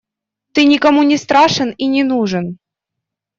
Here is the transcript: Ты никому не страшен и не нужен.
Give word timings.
Ты 0.53 0.63
никому 0.65 1.03
не 1.03 1.15
страшен 1.15 1.69
и 1.77 1.85
не 1.85 2.03
нужен. 2.03 2.57